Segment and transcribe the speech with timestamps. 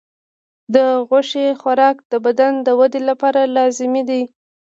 [0.73, 0.75] د
[1.07, 4.21] غوښې خوراک د بدن د ودې لپاره لازمي دی.